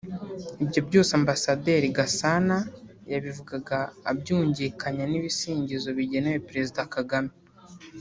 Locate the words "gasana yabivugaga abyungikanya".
1.97-5.03